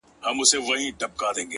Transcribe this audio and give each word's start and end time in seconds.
هغه 0.25 0.33
مه 0.37 0.43
ښوروه 0.49 0.75
ژوند 0.79 0.97
راڅخـه 1.01 1.25
اخلي!! 1.29 1.43